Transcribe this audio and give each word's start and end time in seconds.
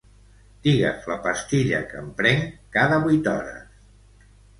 Digues 0.67 1.03
la 1.09 1.17
pastilla 1.25 1.81
que 1.91 1.99
em 1.99 2.07
prenc 2.21 2.55
cada 2.79 2.99
vuit 3.05 3.29
hores. 3.33 4.33